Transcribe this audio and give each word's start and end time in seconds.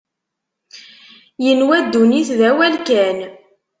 Inwa 1.49 1.77
ddunit 1.85 2.29
d 2.39 2.41
awal 2.49 2.75
kan. 2.87 3.17